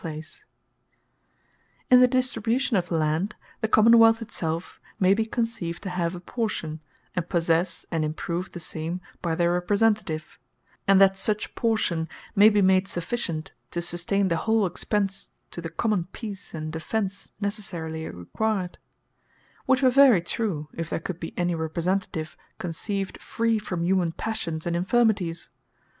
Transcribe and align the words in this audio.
The 0.01 0.07
Publique 0.07 0.19
Is 0.23 0.41
Not 0.41 0.45
To 0.79 0.79
Be 0.79 1.45
Dieted 1.91 1.93
In 1.93 1.99
the 1.99 2.07
Distribution 2.07 2.75
of 2.77 2.89
land, 2.89 3.35
the 3.61 3.67
Common 3.67 3.99
wealth 3.99 4.19
it 4.23 4.31
selfe, 4.31 4.81
may 4.99 5.13
be 5.13 5.27
conceived 5.27 5.83
to 5.83 5.91
have 5.91 6.15
a 6.15 6.19
portion, 6.19 6.81
and 7.15 7.29
possesse, 7.29 7.85
and 7.91 8.03
improve 8.03 8.51
the 8.51 8.59
same 8.59 8.99
by 9.21 9.35
their 9.35 9.53
Representative; 9.53 10.39
and 10.87 10.99
that 10.99 11.19
such 11.19 11.53
portion 11.53 12.09
may 12.35 12.49
be 12.49 12.63
made 12.63 12.87
sufficient, 12.87 13.51
to 13.69 13.79
susteine 13.79 14.29
the 14.29 14.37
whole 14.37 14.65
expence 14.65 15.29
to 15.51 15.61
the 15.61 15.69
common 15.69 16.05
Peace, 16.05 16.55
and 16.55 16.73
defence 16.73 17.29
necessarily 17.39 18.09
required: 18.09 18.79
Which 19.67 19.83
were 19.83 19.91
very 19.91 20.23
true, 20.23 20.67
if 20.73 20.89
there 20.89 20.99
could 20.99 21.19
be 21.19 21.37
any 21.37 21.53
Representative 21.53 22.35
conceived 22.57 23.21
free 23.21 23.59
from 23.59 23.83
humane 23.83 24.13
passions, 24.13 24.65
and 24.65 24.75
infirmities. 24.75 25.51